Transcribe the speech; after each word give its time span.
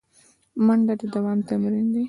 منډه 0.65 0.93
د 0.99 1.03
دوام 1.13 1.39
تمرین 1.47 1.87
دی 1.93 1.99